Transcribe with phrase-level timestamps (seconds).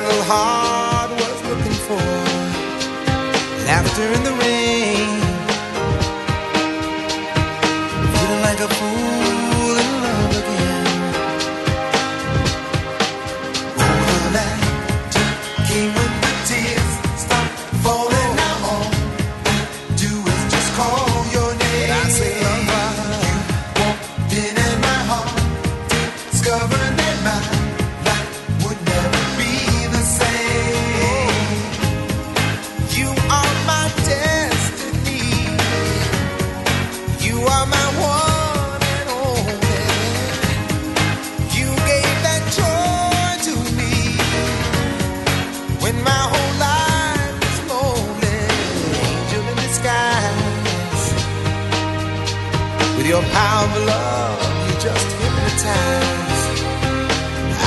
[0.00, 2.06] little heart was looking for.
[3.66, 5.20] Laughter in the rain.
[8.14, 10.86] Feeling like a fool in love again.
[13.84, 14.56] Oh, that
[15.68, 16.92] came when the tears
[17.24, 17.48] stop
[17.82, 18.32] falling.
[18.42, 18.90] Now all
[20.02, 21.90] do is just call your name.
[21.90, 22.86] I say, lover,
[23.26, 23.36] you
[23.80, 25.32] walked in in my heart,
[26.30, 27.67] discovering that my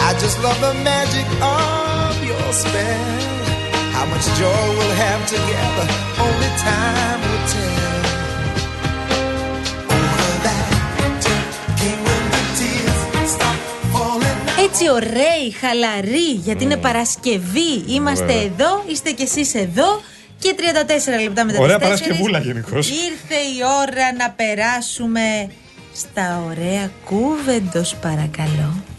[0.08, 2.12] I just love the magic of
[2.62, 3.06] spell.
[3.96, 5.88] How much joy we'll have together.
[14.64, 16.82] Έτσι ωραίοι, χαλαροί, γιατί είναι mm.
[16.82, 17.84] Παρασκευή.
[17.88, 20.02] Είμαστε εδώ, είστε κι εσείς εδώ.
[20.40, 22.90] Και 34 λεπτά μετά Ωραία τις Ωραία Παρασκευούλα γενικώς.
[22.90, 25.22] Ήρθε η ώρα να περάσουμε
[25.94, 28.91] στα ωραία κούβεντος παρακαλώ.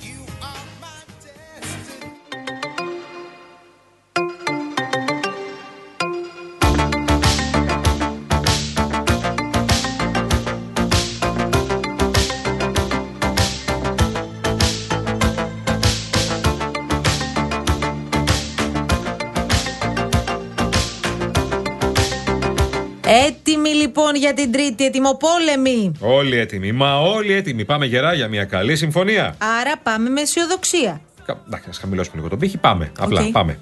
[23.52, 25.92] Έτοιμοι λοιπόν για την τρίτη ετοιμοπόλεμη.
[26.00, 26.72] Όλοι έτοιμοι.
[26.72, 27.64] Μα όλοι έτοιμοι.
[27.64, 29.36] Πάμε γερά για μια καλή συμφωνία.
[29.60, 31.00] Άρα πάμε με αισιοδοξία.
[31.26, 32.58] Κα- Εντάξει, ας χαμηλώσουμε λίγο τον πύχη.
[32.58, 32.92] Πάμε.
[32.98, 33.30] Απλά Οκ.
[33.30, 33.58] πάμε.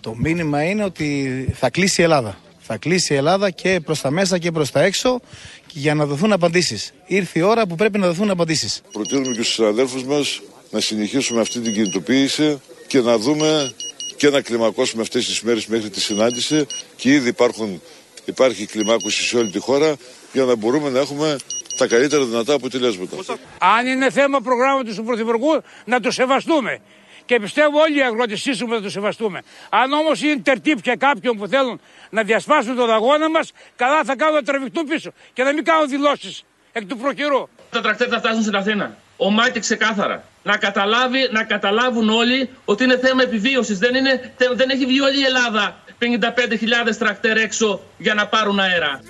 [0.00, 2.38] Το μήνυμα είναι ότι θα κλείσει η Ελλάδα.
[2.58, 5.20] Θα κλείσει η Ελλάδα και προς τα μέσα και προς τα έξω
[5.66, 6.92] και για να δοθούν απαντήσεις.
[7.06, 8.80] Ήρθε η ώρα που πρέπει να δοθούν απαντήσεις.
[8.92, 10.40] Προτείνουμε και στους συναδέλφους μας
[10.70, 13.72] να συνεχίσουμε αυτή την κινητοποίηση και να δούμε
[14.16, 17.80] και να κλιμακώσουμε αυτές τις μέρες μέχρι τη συνάντηση και ήδη υπάρχουν,
[18.24, 19.96] υπάρχει κλιμάκωση σε όλη τη χώρα
[20.32, 21.36] για να μπορούμε να έχουμε
[21.76, 23.16] τα καλύτερα δυνατά αποτελέσματα.
[23.58, 26.80] Αν είναι θέμα προγράμματος του Πρωθυπουργού, να το σεβαστούμε.
[27.26, 29.42] Και πιστεύω όλοι οι αγρότες σύσσωμα θα το σεβαστούμε.
[29.70, 31.80] Αν όμως είναι τερτύπια κάποιων που θέλουν
[32.10, 35.88] να διασπάσουν τον αγώνα μας, καλά θα κάνουν να τραβηχτούν πίσω και να μην κάνουν
[35.88, 37.48] δηλώσεις εκ του προκυρού.
[37.70, 38.96] Τα τρακτέρ θα φτάσουν στην Αθήνα.
[39.16, 40.24] Ο Μάκη ξεκάθαρα.
[40.42, 43.78] Να, καταλάβει, να καταλάβουν όλοι ότι είναι θέμα επιβίωσης.
[43.78, 49.00] Δεν, είναι, δεν έχει βγει όλη η Ελλάδα 55.000 τρακτέρ έξω για να πάρουν αέρα.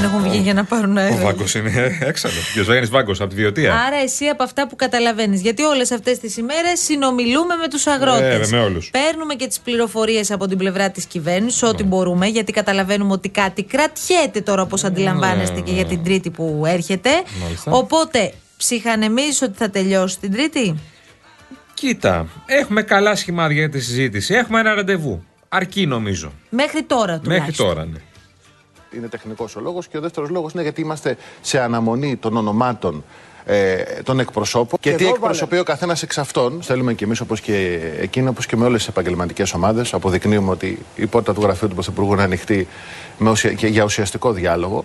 [0.00, 1.16] Δεν έχουν βγει για να πάρουν Ο αέρα.
[1.16, 2.50] Βάγκος είναι έξαλλος.
[2.54, 3.74] Και ο Ζωγέννη Βάγκος από τη Βιωτία.
[3.74, 5.40] Άρα εσύ από αυτά που καταλαβαίνεις.
[5.40, 8.52] Γιατί όλες αυτές τις ημέρες συνομιλούμε με τους αγρότες.
[8.52, 8.90] Ε, με όλους.
[8.90, 13.62] Παίρνουμε και τις πληροφορίες από την πλευρά της κυβέρνησης, ό,τι μπορούμε, γιατί καταλαβαίνουμε ότι κάτι
[13.62, 17.10] κρατιέται τώρα, όπως αντιλαμβάνεστε, και για την Τρίτη που έρχεται.
[17.42, 17.70] Μάλιστα.
[17.70, 20.74] Οπότε, ψυχανεμίζει ότι θα τελειώσει την Τρίτη;
[21.78, 24.34] Κοίτα, έχουμε καλά σχημάτια για τη συζήτηση.
[24.34, 25.22] Έχουμε ένα ραντεβού.
[25.48, 26.32] Αρκεί νομίζω.
[26.50, 27.66] Μέχρι τώρα Μέχρι τουλάχιστον.
[27.66, 27.98] τώρα, ναι.
[28.96, 29.88] Είναι τεχνικός ο λόγος.
[29.88, 33.04] Και ο δεύτερος λόγος είναι γιατί είμαστε σε αναμονή των ονομάτων
[33.44, 34.78] ε, των εκπροσώπων.
[34.80, 36.62] Και, τι εδώ εκπροσωπεί ο καθένας εξ αυτών.
[36.62, 40.78] Θέλουμε και εμείς, όπως και εκείνοι, όπως και με όλες τις επαγγελματικές ομάδες, αποδεικνύουμε ότι
[40.96, 42.68] η πόρτα του γραφείου του Πρωθυπουργού είναι ανοιχτή
[43.18, 43.52] με ουσια...
[43.52, 44.84] και για ουσιαστικό διάλογο.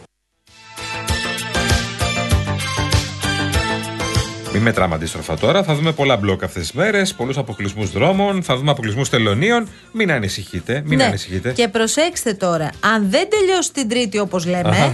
[4.54, 5.64] Μην μετράμε αντίστροφα τώρα.
[5.64, 9.68] Θα δούμε πολλά μπλοκ αυτές τις μέρες, πολλούς αποκλεισμούς δρόμων, θα δούμε αποκλεισμούς τελωνίων.
[9.92, 10.82] Μην ανησυχείτε.
[10.86, 11.04] Μην Ναι.
[11.04, 11.52] ανησυχείτε.
[11.52, 14.94] Και προσέξτε τώρα, αν δεν τελειώσει την Τρίτη όπως λέμε,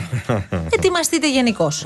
[0.77, 1.85] ετοιμαστείτε γενικώς.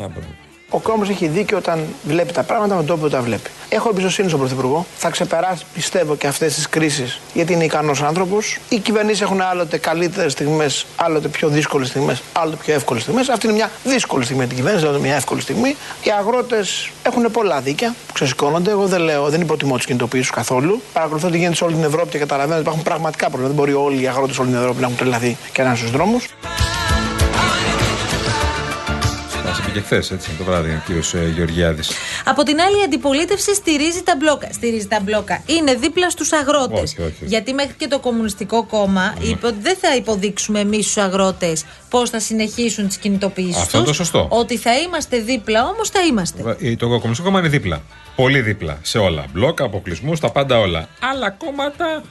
[0.74, 0.78] Α, μπράβο.
[0.78, 3.50] Ο κόσμος έχει δίκιο όταν βλέπει τα πράγματα με τον τρόπο που τα βλέπει.
[3.70, 4.86] Έχω εμπιστοσύνη στον Πρωθυπουργό.
[4.98, 8.60] Θα ξεπεράσει, πιστεύω, και αυτές τις κρίσεις, γιατί είναι ικανός άνθρωπος.
[8.70, 13.30] Οι κυβερνήσεις έχουν άλλοτε καλύτερες στιγμές, άλλοτε πιο δύσκολες στιγμές, άλλοτε πιο εύκολες στιγμές.
[13.30, 15.76] Αυτή είναι μια δύσκολη στιγμή για την κυβέρνηση, δηλαδή μια εύκολη στιγμή.
[16.04, 18.72] Οι αγρότες έχουν πολλά δίκαια που ξεσηκώνονται.
[18.72, 20.82] Εγώ δεν λέω, δεν υποτιμώ τι κινητοποιήσει καθόλου.
[20.94, 23.56] Παρακολουθώ τι γίνεται σε όλη την Ευρώπη και καταλαβαίνω ότι υπάρχουν πραγματικά προβλήματα.
[23.56, 25.78] Δεν μπορεί όλοι οι αγρότες σε όλη την Ευρώπη να έχουν τρελαθεί και να είναι
[25.78, 26.28] στους δρόμους.
[29.74, 31.92] Και χθες, έτσι, το βράδυ, ο κύριος Γεωργιάδης.
[32.26, 34.48] Από την άλλη, η αντιπολίτευση στηρίζει τα μπλόκα.
[34.52, 35.44] Στηρίζει τα μπλόκα.
[35.46, 36.92] Είναι δίπλα στους αγρότες.
[36.92, 37.26] Όχι, όχι.
[37.26, 42.10] Γιατί μέχρι και το Κομμουνιστικό Κόμμα είπε ότι δεν θα υποδείξουμε εμείς στους αγρότες πώς
[42.10, 43.62] θα συνεχίσουν τις κινητοποιήσεις του.
[43.62, 44.28] Αυτό είναι το σωστό.
[44.30, 46.58] Ότι θα είμαστε δίπλα, όμως θα είμαστε.
[46.62, 47.82] Ε, Το Κομμουνιστικό Κόμμα είναι δίπλα.
[48.16, 49.26] Πολύ δίπλα σε όλα.
[49.34, 50.88] Μπλοκ, αποκλεισμούς, τα πάντα όλα.
[51.00, 52.04] Άλλα κόμματα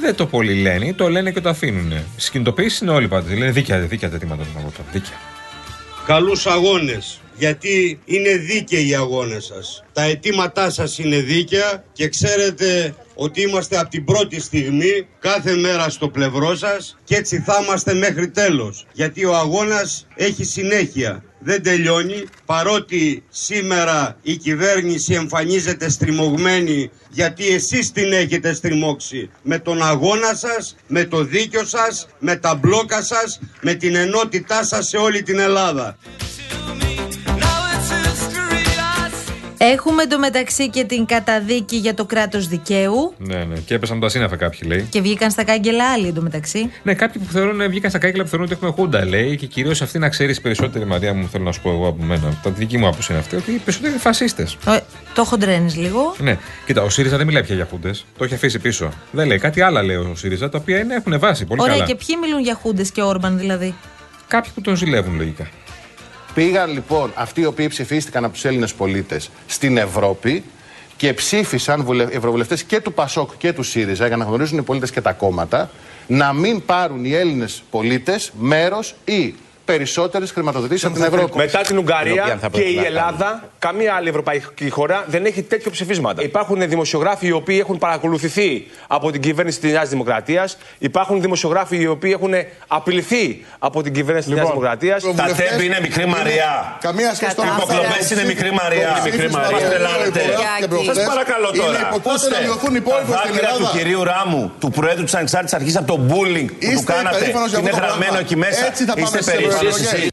[0.00, 1.92] δεν το πολύ λένε, ή το λένε και το αφήνουν.
[2.12, 3.34] Στις κινητοποιήσεις είναι όλοι πάντε.
[3.34, 4.84] Λένε δίκαια, δίκαια τα αιτήματα των αγροτών.
[4.92, 5.16] Δίκαια.
[6.06, 9.84] Καλούς αγώνες γιατί είναι δίκαιοι οι αγώνες σας.
[9.92, 15.88] Τα αιτήματά σας είναι δίκαια και ξέρετε ότι είμαστε από την πρώτη στιγμή κάθε μέρα
[15.88, 18.86] στο πλευρό σας και έτσι θα είμαστε μέχρι τέλος.
[18.92, 21.24] Γιατί ο αγώνας έχει συνέχεια.
[21.42, 29.82] Δεν τελειώνει παρότι σήμερα η κυβέρνηση εμφανίζεται στριμωγμένη γιατί εσείς την έχετε στριμώξει με τον
[29.82, 34.96] αγώνα σας, με το δίκιο σας, με τα μπλόκα σας, με την ενότητά σας σε
[34.96, 35.96] όλη την Ελλάδα.
[39.62, 43.14] Έχουμε εντωμεταξύ και την καταδίκη για το κράτος δικαίου.
[43.18, 43.58] Ναι, ναι.
[43.58, 44.86] Και έπεσαν τα σύννεφα κάποιοι, λέει.
[44.90, 46.70] Και βγήκαν στα κάγκελα άλλοι εντωμεταξύ.
[46.82, 49.36] Ναι, κάποιοι που θεωρούν, βγήκαν στα κάγκελα που θεωρούν ότι έχουμε χούντα, λέει.
[49.36, 52.40] Και κυρίως αυτή να ξέρεις περισσότερη, Μαρία μου, θέλω να σου πω εγώ από μένα.
[52.42, 54.56] Τα δική μου άποψη είναι αυτή, ότι οι περισσότεροι είναι φασίστες.
[54.66, 54.78] Ε,
[55.14, 56.14] το χοντρένει λίγο.
[56.18, 58.04] Ναι, κοίτα, ο ΣΥΡΙΖΑ δεν μιλάει πια για χούντες.
[58.18, 58.92] Το έχει αφήσει πίσω.
[59.10, 61.86] Δεν λέει κάτι άλλο, λέει ο ΣΥΡΙΖΑ, τα οποία είναι, έχουν βάση πολύ Ωραία, καλά.
[61.86, 63.74] και ποιοι μιλούν για χούντες και Όρμπαν δηλαδή;
[64.28, 65.48] Κάποιοι που τον ζηλεύουν λογικά.
[66.34, 70.44] Πήγαν λοιπόν αυτοί οι οποίοι ψηφίστηκαν από τους Έλληνες πολίτες στην Ευρώπη
[70.96, 75.00] και ψήφισαν ευρωβουλευτές και του Πασόκ και του ΣΥΡΙΖΑ για να γνωρίζουν οι πολίτες και
[75.00, 75.70] τα κόμματα
[76.06, 79.34] να μην πάρουν οι Έλληνες πολίτες μέρος ή
[79.72, 81.36] περισσότερες χρηματοδοτήσεις από την Ευρώπη.
[81.36, 85.04] Μετά την Η οποία Ουγγαρία θα και πρέπει η να Ελλάδα, καμία άλλη ευρωπαϊκή χώρα
[85.06, 86.22] δεν έχει τέτοιο ψηφίσματα.
[86.22, 90.56] Υπάρχουν δημοσιογράφοι οι οποίοι έχουν παρακολουθηθεί από την κυβέρνηση της Νέας Δημοκρατίας.
[90.78, 92.32] Υπάρχουν δημοσιογράφοι οι οποίοι έχουν
[92.66, 95.02] απειληθεί από την κυβέρνηση της Νέας Δημοκρατίας.
[95.02, 96.76] Τα τέμπη είναι μικρή Μαριά.
[96.80, 98.88] Καμία σχέση Οι υποκλοπές είναι μικρή Μαριά.
[98.88, 99.56] Το Μικρή ψήφισμα Μαριά.
[99.58, 100.20] μας Τρελαίνετε.
[100.68, 101.78] προχθές Σας παρακαλώ είναι τώρα.
[101.90, 103.76] υποκράτητα να μειωθούν οι υπόλοιποι τα στην δάκρυα του Ελλάδα.
[103.78, 107.16] κυρίου Ράμου, του Προέδρου της Ανεξάρτητης Αρχής από το bullying που του Είστε κάνατε.
[107.16, 108.26] υπερήφανος για Είναι αυτό το γραμμένο πράγμα.
[108.26, 108.62] εκεί μέσα.
[108.70, 109.92] Έτσι θα πάμε Είστε στις περήφανοι ευρωεκλογές.
[109.92, 110.08] εσείς.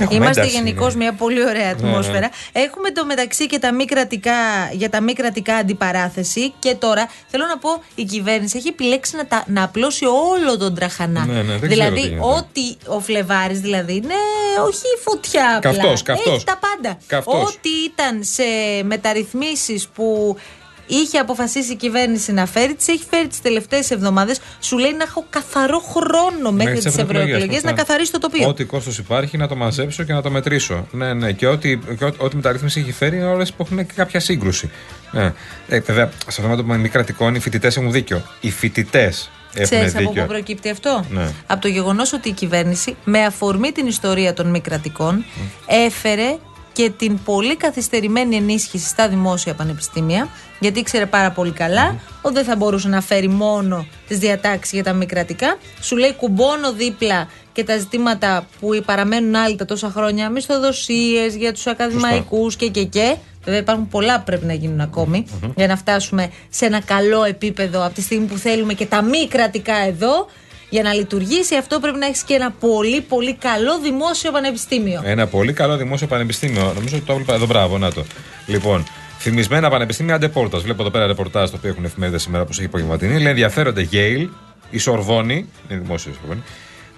[0.00, 1.02] Έχουμε Είμαστε ένταση, γενικώς ναι.
[1.02, 2.18] μια πολύ ωραία ατμόσφαιρα.
[2.20, 2.28] ναι.
[2.52, 4.32] Έχουμε το μεταξύ και τα μη κρατικά,
[4.72, 6.52] για τα μη κρατικά αντιπαράθεση.
[6.58, 10.74] Και τώρα θέλω να πω, η κυβέρνηση έχει επιλέξει να, τα, να απλώσει όλο τον
[10.74, 11.24] τραχανά.
[11.26, 12.26] Ναι, ναι, δεν ξέρω τι δηλαδή, γίνεται.
[12.26, 14.14] ό,τι ο Φλεβάρης, δηλαδή, είναι
[14.66, 15.70] όχι φωτιά απλά.
[15.72, 16.34] Καυτός, καυτός.
[16.34, 16.98] Έχει τα πάντα.
[17.06, 17.34] Καυτός.
[17.42, 18.42] Ό,τι ήταν σε
[18.84, 20.36] μεταρρυθμίσεις που
[20.86, 24.40] είχε αποφασίσει η κυβέρνηση να φέρει, τις έχει φέρει τις τελευταίες εβδομάδες.
[24.60, 27.76] Σου λέει να έχω καθαρό χρόνο μέχρι τις τις ευρωεκλογές ευρωεκλογές, να ναι.
[27.76, 28.48] καθαρίσει το τοπίο.
[28.48, 30.86] Ό,τι κόστος υπάρχει να το μαζέψω και να το μετρήσω.
[30.90, 31.32] Ναι, ναι.
[31.32, 34.70] Και ό,τι, και ό,τι, ό,τι μεταρρύθμιση έχει φέρει είναι όλες που έχουν και κάποια σύγκρουση.
[35.10, 35.32] Ναι.
[35.68, 38.22] Ε, βέβαια, στο θέμα των μη κρατικών, οι φοιτητές έχουν δίκιο.
[38.40, 40.26] Οι φοιτητές έχουν Ξέρεις από πού δίκιο.
[40.26, 41.30] προκύπτει αυτό; Ναι.
[41.46, 45.24] Από το γεγονός ότι η κυβέρνηση, με αφορμή την ιστορία των μη κρατικών,
[45.66, 46.36] έφερε
[46.74, 50.28] και την πολύ καθυστερημένη ενίσχυση στα δημόσια πανεπιστήμια,
[50.60, 54.82] γιατί ήξερε πάρα πολύ καλά ότι δεν θα μπορούσε να φέρει μόνο τις διατάξεις για
[54.82, 55.58] τα μη κρατικά.
[55.80, 61.52] Σου λέει κουμπώνω δίπλα και τα ζητήματα που παραμένουν άλλοι τα τόσα χρόνια, μισθοδοσίες για
[61.52, 63.16] τους ακαδημαϊκούς και και και.
[63.44, 65.26] Βέβαια υπάρχουν πολλά που πρέπει να γίνουν ακόμη
[65.56, 69.28] για να φτάσουμε σε ένα καλό επίπεδο από τη στιγμή που θέλουμε και τα μη
[69.28, 70.26] κρατικά εδώ.
[70.74, 75.02] Για να λειτουργήσει αυτό πρέπει να έχεις και ένα πολύ πολύ καλό δημόσιο πανεπιστήμιο.
[75.04, 76.72] Ένα πολύ καλό δημόσιο πανεπιστήμιο.
[76.74, 78.04] Νομίζω ότι το έβλεπα εδώ, μπράβο, να το.
[78.46, 78.84] Λοιπόν,
[79.18, 80.58] φημισμένα πανεπιστήμια αντεπόρτα.
[80.58, 83.18] Βλέπω εδώ πέρα ρεπορτάζ το οποίο έχουν εφημερίδες σήμερα, όπως έχει υπογευματινή.
[83.20, 84.28] Λέει ενδιαφέρονται Yale,
[84.70, 86.42] η Σορβόνη, είναι δημόσιο η Σορβόνη,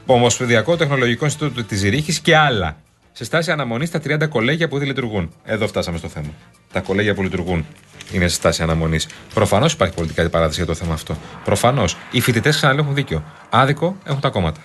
[0.06, 2.76] Ομοσπονδιακό Τεχνολογικό Ινστιτούτο της Ζηρίχη και άλλα.
[3.12, 5.32] Σε στάση αναμονής στα 30 κολέγια που δεν λειτουργούν.
[5.44, 6.30] Εδώ φτάσαμε στο θέμα.
[6.72, 7.66] Τα κολέγια που λειτουργούν
[8.12, 9.08] είναι σε στάση αναμονής.
[9.34, 11.16] Προφανώς υπάρχει πολιτική αντιπαράθεση για το θέμα αυτό.
[11.44, 11.96] Προφανώς.
[12.10, 13.24] Οι φοιτητές ξαναλέω έχουν δίκιο.
[13.50, 14.60] Άδικο έχουν τα κόμματα.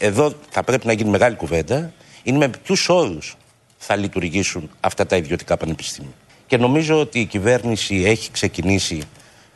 [0.00, 1.92] Εδώ θα πρέπει να γίνει μεγάλη κουβέντα.
[2.22, 3.36] Είναι με ποιους όρους
[3.78, 6.12] θα λειτουργήσουν αυτά τα ιδιωτικά πανεπιστήμια.
[6.46, 9.02] Και νομίζω ότι η κυβέρνηση έχει ξεκινήσει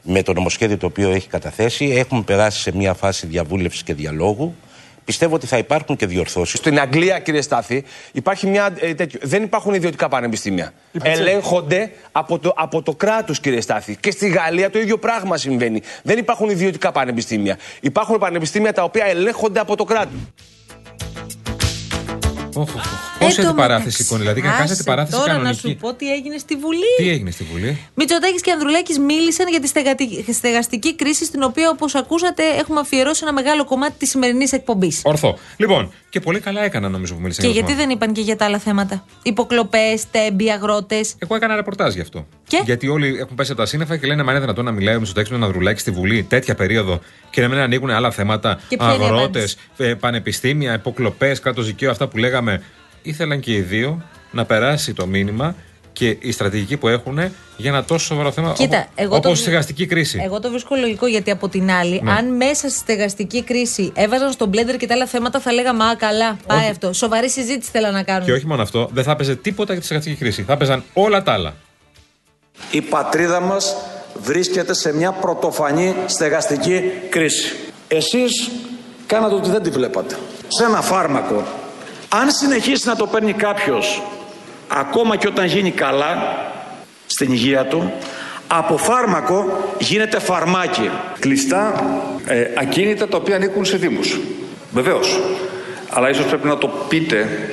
[0.02, 1.84] με το νομοσχέδιο το οποίο έχει καταθέσει.
[1.84, 4.54] Έχουμε περάσει σε μια φάση διαβούλευσης και διαλόγου.
[5.04, 6.58] Πιστεύω ότι θα υπάρχουν και διορθώσεις.
[6.58, 10.72] Στην Αγγλία, κύριε Στάθη, υπάρχει μια, ε, τέτοιο, δεν υπάρχουν ιδιωτικά πανεπιστήμια.
[11.02, 13.96] Ελέγχονται από το, από το κράτος, κύριε Στάθη.
[13.96, 15.82] Και στη Γαλλία το ίδιο πράγμα συμβαίνει.
[16.02, 17.58] Δεν υπάρχουν ιδιωτικά πανεπιστήμια.
[17.80, 20.18] Υπάρχουν πανεπιστήμια τα οποία ελέγχονται από το κράτος.
[23.24, 25.66] Πόση Εν τω αντιπαράθεση μεταξύ, λοιπόν, δηλαδή, να κάνει άσε αντιπαράθεση τώρα κανονική.
[25.66, 26.90] να σου πω τι έγινε στη Βουλή.
[26.96, 31.70] Τι έγινε στη Βουλή; Μητσοτάκης και Ανδρουλάκης μίλησαν για τη στεγατη- στεγαστική κρίση, στην οποία,
[31.70, 35.00] όπως ακούσατε, έχουμε αφιερώσει ένα μεγάλο κομμάτι της σημερινής εκπομπής.
[35.04, 35.38] Ορθό.
[35.56, 37.94] Λοιπόν, και πολύ καλά έκανα νομίζω που μίλησαν Και για το γιατί θέμα.
[37.96, 41.14] δεν είπαν και για τα άλλα θέματα; Υποκλοπές, τέμπη, αγρότες.
[41.18, 42.26] Εγώ έκανα ρεπορτάζ γι' αυτό.
[42.46, 44.94] Και; Γιατί όλοι έχουν πέσει από τα σύννεφα και λένε Μα είναι δυνατόν να μιλάει
[44.94, 47.00] ο Μητσοτάκης με τον Ανδρουλάκη στη Βουλή τέτοια περίοδο
[47.30, 48.60] και να μην ανοίγουν άλλα θέματα.
[48.68, 52.62] Και ποια είναι η Αγρότες, απάντηση; πανεπιστήμια, υποκλοπές, κράτος δικαίου, αυτά που λέγαμε.
[53.02, 55.54] Ήθελαν και οι δύο να περάσει το μήνυμα
[55.92, 57.18] και η στρατηγική που έχουν
[57.56, 60.20] για ένα τόσο σοβαρό θέμα Κοίτα, εγώ όπως το- η στεγαστική κρίση.
[60.24, 62.12] Εγώ το βρίσκω λογικό γιατί από την άλλη, Ναι.
[62.12, 65.94] αν μέσα στη στεγαστική κρίση έβαζαν στον μπλέντερ και τα άλλα θέματα, θα λέγαμε Α,
[65.96, 66.70] καλά, πάει Όχι.
[66.70, 66.92] αυτό.
[66.92, 68.24] Σοβαρή συζήτηση θέλω να κάνουν.
[68.24, 70.42] Και όχι μόνο αυτό, δεν θα έπαιζε τίποτα για τη στεγαστική κρίση.
[70.42, 71.54] Θα έπαιζαν όλα τα άλλα.
[72.70, 73.76] Η πατρίδα μας
[74.22, 77.54] βρίσκεται σε μια πρωτοφανή στεγαστική κρίση.
[77.88, 78.50] Εσείς
[79.06, 80.16] κάνατε ότι δεν τη βλέπατε.
[80.48, 81.44] σε ένα φάρμακο,
[82.20, 84.02] αν συνεχίσει να το παίρνει κάποιος
[84.68, 86.36] ακόμα και όταν γίνει καλά
[87.06, 87.92] στην υγεία του,
[88.46, 90.90] από φάρμακο γίνεται φαρμάκι.
[91.18, 91.84] Κλειστά
[92.26, 94.20] ε, ακίνητα τα οποία ανήκουν σε δήμους.
[94.72, 95.20] Βεβαίως.
[95.90, 97.48] Αλλά ίσως πρέπει να το πείτε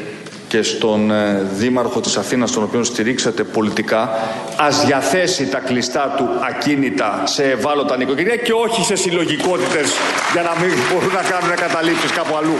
[0.48, 4.10] και στον ε, Δήμαρχο της Αθήνας, τον οποίο στηρίξατε πολιτικά,
[4.58, 9.92] ας διαθέσει τα κλειστά του ακίνητα σε ευάλωτα νοικοκυριά και όχι σε συλλογικότητες
[10.34, 12.56] για να μην μπορούν να κάνουν καταλήψεις κάπου αλλού.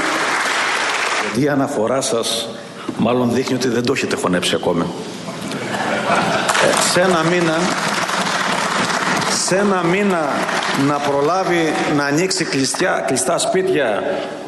[1.40, 2.48] Η αναφορά σας
[2.98, 4.86] μάλλον δείχνει ότι δεν το έχετε χωνέψει ακόμη.
[6.64, 7.58] Ε, σε ένα μήνα
[9.50, 10.30] σε ένα μήνα
[10.88, 14.04] να προλάβει να ανοίξει κλειστιά, κλειστά σπίτια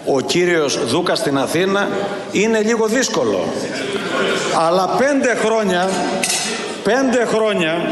[0.06, 1.88] ο κύριος Δούκας στην Αθήνα
[2.32, 3.44] είναι λίγο δύσκολο.
[4.68, 5.90] Αλλά πέντε χρόνια,
[6.84, 7.92] πέντε χρόνια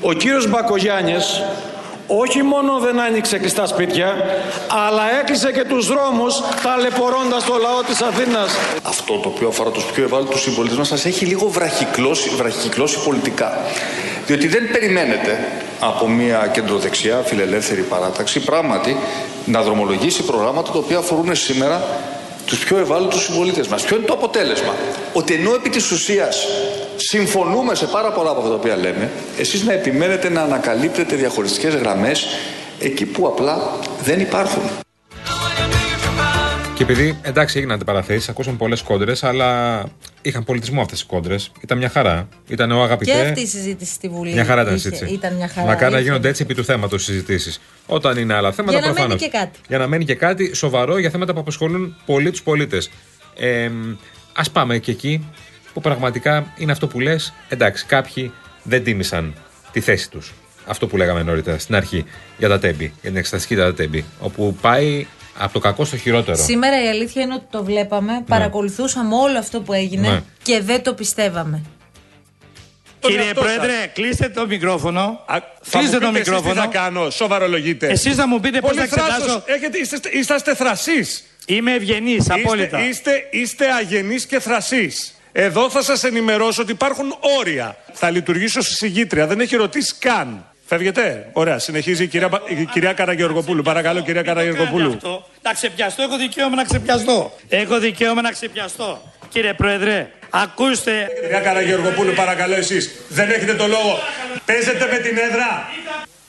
[0.00, 1.42] ο κύριος Μπακογιάννης
[2.10, 4.14] όχι μόνο δεν άνοιξε κλειστά σπίτια,
[4.86, 8.50] αλλά έκλεισε και τους δρόμους ταλαιπωρώντας το λαό της Αθήνας.
[8.82, 13.58] Αυτό το οποίο αφορά τους πιο ευάλωτους συμπολίτες μας σας έχει λίγο βραχυκλώσει, βραχυκλώσει πολιτικά.
[14.26, 15.38] Διότι δεν περιμένετε
[15.80, 18.96] από μια κεντροδεξιά φιλελεύθερη παράταξη πράγματι
[19.44, 21.82] να δρομολογήσει προγράμματα τα οποία αφορούν σήμερα
[22.46, 23.82] τους πιο ευάλωτους συμπολίτες μας.
[23.82, 24.74] Ποιο είναι το αποτέλεσμα;
[25.12, 26.46] Ότι ενώ επί της ουσίας
[27.00, 31.74] συμφωνούμε σε πάρα πολλά από αυτά τα οποία λέμε, εσείς να επιμένετε να ανακαλύπτετε διαχωριστικές
[31.74, 32.26] γραμμές
[32.80, 33.58] εκεί που απλά
[34.02, 34.62] δεν υπάρχουν.
[36.74, 39.82] Και επειδή εντάξει έγιναν αντιπαραθέσεις, ακούσαμε πολλές κόντρες, αλλά
[40.22, 41.50] είχαν πολιτισμό αυτές οι κόντρες.
[41.60, 42.28] Ήταν μια χαρά.
[42.48, 43.12] Ήταν ο αγαπητέ.
[43.12, 44.32] Και αυτή η συζήτηση στη Βουλή.
[44.32, 45.14] Μια χαρά ήταν η είχε- συζήτηση.
[45.14, 45.66] Ήταν μια χαρά.
[45.66, 46.06] Μακάρι να είχε.
[46.08, 47.60] γίνονται έτσι επί του θέματος συζητήσεις.
[47.86, 49.22] Όταν είναι άλλα θέματα, Για να μένει προφανώς.
[49.22, 49.58] και κάτι.
[49.68, 52.90] Για να μένει και κάτι σοβαρό για θέματα που απασχολούν πολύ τους πολίτες.
[53.36, 53.70] Ε,
[54.32, 55.24] Α πάμε και εκεί
[55.80, 57.32] που πραγματικά είναι αυτό που λες.
[57.48, 58.32] Εντάξει, κάποιοι
[58.62, 59.34] δεν τίμησαν
[59.72, 60.32] τη θέση τους.
[60.66, 62.04] Αυτό που λέγαμε νωρίτερα στην αρχή
[62.38, 64.04] για τα τέμπη, για την εξεταστική τα τέμπη.
[64.20, 65.06] Όπου πάει
[65.38, 66.36] από το κακό στο χειρότερο.
[66.44, 70.22] Σήμερα η αλήθεια είναι ότι το βλέπαμε, παρακολουθούσαμε όλο αυτό που έγινε Ναι.
[70.42, 71.62] και δεν το πιστεύαμε.
[73.00, 75.24] Κύριε Πρόεδρε, κλείστε το μικρόφωνο.
[75.62, 76.54] Θα Κλείστε μου το πείτε εσείς μικρόφωνο.
[76.54, 77.86] τι θα κάνω, σοβαρολογείτε.
[77.86, 79.20] Εσείς θα μου πείτε πώς Πολύ θα εξετάσω.
[79.20, 79.42] θράσος.
[79.46, 81.24] Έχετε, είστε, είσαστε θρασείς.
[81.46, 82.78] Είμαι ευγενής, απόλυτα.
[82.88, 85.14] Είστε, είστε, είστε αγενείς και θρασείς.
[85.32, 87.76] Εδώ θα σας ενημερώσω ότι υπάρχουν όρια.
[87.92, 90.42] Θα λειτουργήσω στη συγγήτρια, δεν έχει ρωτήσει καν.
[90.66, 91.28] Φεύγετε.
[91.32, 93.62] Ωραία, συνεχίζει η κυρία, Πα- η κυρία Καραγεωργοπούλου.
[93.62, 94.92] Παρακαλώ, κυρία Καραγεωργοπούλου.
[94.92, 95.26] Αυτό.
[95.42, 97.32] Να ξεπιαστώ, έχω δικαίωμα να ξεπιαστώ.
[97.48, 99.02] Έχω δικαίωμα να ξεπιαστώ.
[99.28, 101.08] Κύριε Πρόεδρε, ακούστε.
[101.22, 102.90] Κυρία Καραγεωργοπούλου, παρακαλώ εσείς.
[103.08, 103.98] Δεν έχετε το λόγο.
[104.44, 105.68] Παίζετε με την έδρα.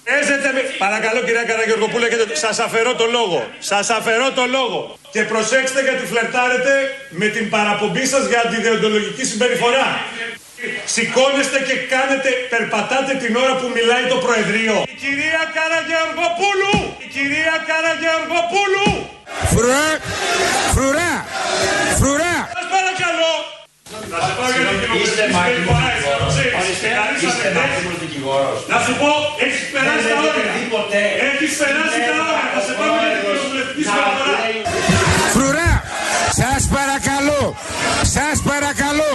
[0.09, 0.61] Παίζετε με...
[0.85, 2.23] Παρακαλώ κυρία Καραγεωργοπούλου, έχετε...
[2.45, 3.39] σας αφαιρώ το λόγο.
[3.71, 4.79] Σας αφαιρώ το λόγο.
[5.13, 6.73] Και προσέξτε γιατί φλερτάρετε
[7.21, 9.87] με την παραπομπή σας για αντιδιοντολογική συμπεριφορά.
[10.93, 14.75] Σηκώνεστε και κάνετε, περπατάτε την ώρα που μιλάει το Προεδρείο.
[14.93, 16.75] Η κυρία Καραγεωργοπούλου!
[17.05, 18.89] Η κυρία Καραγεωργοπούλου!
[19.53, 19.87] Φρουρά!
[20.75, 21.13] Φρουρά!
[22.01, 22.35] Φρουρά!
[22.57, 23.33] Σας παρακαλώ!
[24.11, 25.87] Θα σε πάω για την κοινοβουλευτική συμπεριφορά,
[27.19, 27.67] εσύ να το ξέρεις.
[27.69, 28.59] Ξεκαθαρίσαμε χθες.
[28.73, 29.11] Να σου πω,
[29.45, 30.45] έχεις περάσει τα όρια.
[31.27, 32.47] Έχεις περάσει τα όρια.
[32.55, 34.37] Θα σε πάω για την κοινοβουλευτική συμπεριφορά.
[35.35, 35.71] Φρουρά!
[36.39, 37.43] Σας παρακαλώ!
[38.15, 39.13] Σας παρακαλώ!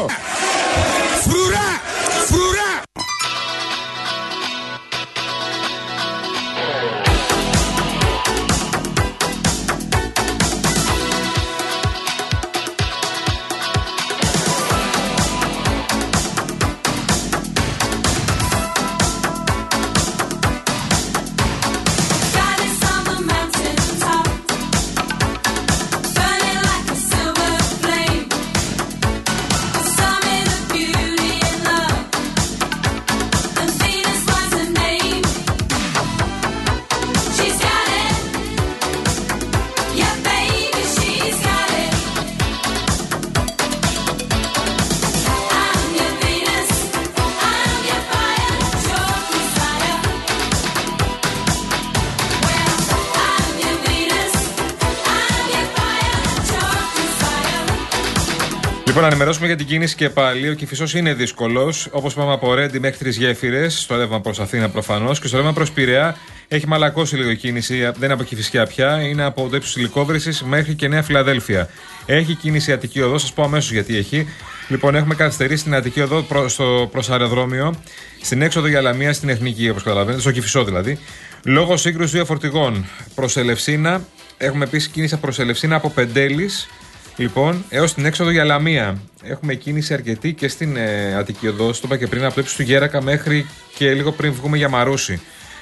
[59.05, 60.49] Να ενημερώσουμε για την κίνηση και πάλι.
[60.49, 61.89] Ο Κυφισός είναι δύσκολος.
[61.91, 63.81] Όπως είπαμε από Ρέντι μέχρι τρεις γέφυρες.
[63.81, 65.21] Στο ρεύμα προς Αθήνα προφανώς.
[65.21, 66.17] Και στο ρεύμα προς Πειραιά
[66.49, 67.79] έχει μαλακώσει λίγο η κίνηση.
[67.79, 69.01] Δεν είναι από Κυφισιά πια.
[69.01, 71.69] Είναι από το ύψος τη Λικόβρηση μέχρι και Νέα Φιλαδέλφια.
[72.07, 73.19] Έχει κίνηση Αττική Οδό.
[73.19, 74.29] Σας πω αμέσως γιατί έχει.
[74.69, 77.75] Λοιπόν, έχουμε καθυστερήσει στην Αττική Οδό προ, στο, προς αεροδρόμιο.
[78.23, 80.21] Στην έξοδο για Λαμία στην Εθνική, όπως καταλαβαίνετε.
[80.21, 80.99] Στο Κυφισό δηλαδή.
[81.45, 84.05] Λόγω σύγκρουση δύο φορτηγών προ Ελευσίνα.
[84.37, 86.69] Έχουμε επίσης κίνηση προ Ελευσίνα από Πεντέλης.
[87.17, 88.99] Λοιπόν, έως την έξοδο για Λαμία.
[89.23, 92.57] Έχουμε κίνηση αρκετή και στην ε, Αττική Οδό, το είπα και πριν, από το ύψο
[92.57, 95.21] του Γέρακα μέχρι και λίγο πριν βγούμε για Μαρούσι.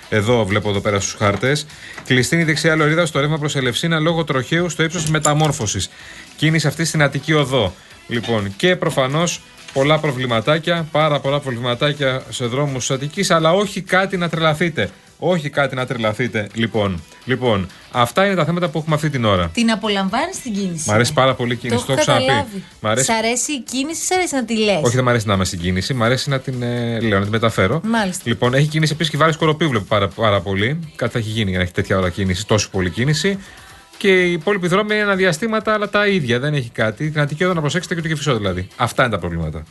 [0.09, 1.67] Εδώ βλέπω εδώ πέρα στους χάρτες.
[2.05, 5.91] Κλειστή είναι η δεξιά λωρίδα στο ρεύμα προς Ελευσίνα λόγω τροχαίου στο ύψος μεταμόρφωσης.
[6.37, 7.75] Κίνηση αυτή στην Αττική Οδό.
[8.09, 9.43] Λοιπόν, και προφανώς
[9.73, 14.91] πολλά προβληματάκια, πάρα πολλά προβληματάκια σε δρόμους της Αττικής, αλλά όχι κάτι να τρελαθείτε.
[15.25, 16.47] Όχι κάτι να τρελαθείτε.
[16.55, 19.49] Λοιπόν, λοιπόν, αυτά είναι τα θέματα που έχουμε αυτή την ώρα.
[19.55, 20.91] Την απολαμβάνεις την κίνηση.
[20.91, 22.27] Μ' αρέσει πάρα πολύ η Το κίνηση, το, έχω έχω ξαναπεί.
[22.27, 22.65] καταλάβει.
[22.81, 23.07] Μ' αρέσει...
[23.07, 24.81] Σ' αρέσει η κίνηση, σ' αρέσει να τη λες.
[24.83, 27.23] Όχι, δεν μ' αρέσει να είμαι στην κίνηση, μ' αρέσει να την, ε, λέω, να
[27.23, 27.81] την μεταφέρω.
[27.85, 28.23] Μάλιστα.
[28.27, 30.79] Λοιπόν, έχει κίνηση επίσης και βάρης Σκοροπίου, βλέπω πάρα, πάρα πολύ.
[30.97, 33.39] Κάτι θα έχει γίνει για να έχει τέτοια ώρα κίνηση, τόσο πολύ κίνηση.
[33.97, 37.11] Και οι υπόλοιποι δρόμοι είναι αναδιαστήματα, αλλά τα ίδια, δεν έχει κάτι.
[37.11, 38.69] Την Αττική Οδό να προσέξετε και το Κεφισό δηλαδή.
[38.77, 39.63] Αυτά είναι τα προβλήματα.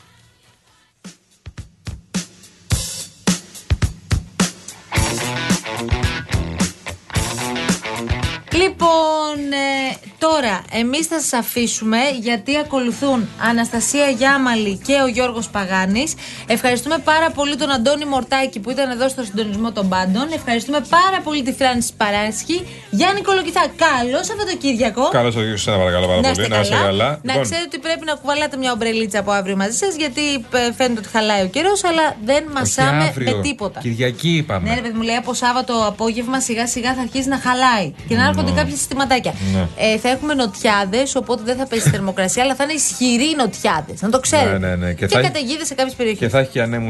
[10.28, 16.14] Τώρα εμείς θα σας αφήσουμε γιατί ακολουθούν Αναστασία Γιάμαλη και ο Γιώργος Παγάνης.
[16.48, 20.26] Ευχαριστούμε πάρα πολύ τον Αντώνη Μορτάκη που ήταν εδώ στο συντονισμό των πάντων.
[20.34, 22.58] Ευχαριστούμε πάρα πολύ τη Φράνση Παράσχη.
[22.90, 25.10] Γιάννη Κολοκυθά, καλό Σαββατοκύριακο.
[25.10, 26.42] Καλώ ήρθατε, σε παρακαλώ πάρα Να πολύ.
[26.42, 26.86] είστε Να είστε καλά.
[26.86, 27.10] καλά.
[27.10, 30.74] Να Λοιπόν, ξέρετε ότι πρέπει να κουβαλάτε μια ομπρελίτσα από αύριο μαζί σας, γιατί ε,
[30.78, 33.36] φαίνεται ότι χαλάει ο καιρός, αλλά δεν μασάμε αύριο.
[33.36, 33.80] με τίποτα.
[33.80, 34.70] Κυριακή είπαμε.
[34.70, 38.16] Ναι, ρε παιδί μου, λέει από Σάββατο απόγευμα σιγά σιγά θα αρχίσει να χαλάει και
[38.16, 39.34] να έρχονται κάποια συστηματάκια.
[39.54, 39.68] Ναι.
[39.78, 44.02] Ε, θα έχουμε νοτιάδες, οπότε δεν θα πέσει θερμοκρασία, αλλά θα είναι ισχυροί νοτιάδες.
[44.02, 44.58] Να το ξέρετε.
[44.58, 44.94] Ναι, ναι, ναι.
[44.94, 46.20] Και, Και θα έχει- καταιγίδες σε κάποιες περιοχές.
[46.20, 46.90] Και θα έχει και ανέμου,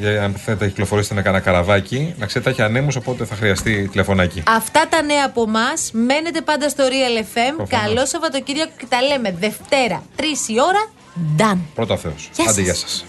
[0.00, 2.14] για αν θέλετε να κυκλοφορήσετε με κανένα καραβάκι.
[2.18, 4.42] Να ξέρετε, θα έχει ανέμους, οπότε θα χρειαστεί τηλεφωνάκι.
[4.46, 5.90] Αυτά τα νέα από εμάς.
[5.92, 7.54] Μένετε πάντα στο Real FM.
[7.56, 7.86] Προφανώς.
[7.86, 10.90] Καλό Σαββατοκύριακο και τα λέμε Δευτέρα, 3 η ώρα.
[11.38, 11.58] Done.
[11.74, 12.30] Πρώτα Θεός.
[12.34, 12.64] Γεια Άντε, σας.
[12.64, 13.04] γεια σας.